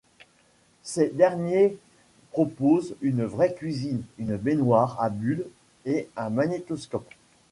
Ces 0.81 1.09
derniers 1.09 1.77
proposent 2.31 2.95
une 3.01 3.23
vraie 3.23 3.53
cuisine, 3.53 4.01
une 4.17 4.35
baignoire 4.35 4.99
à 4.99 5.11
bulles 5.11 5.45
et 5.85 6.09
un 6.17 6.31
magnétoscope. 6.31 7.13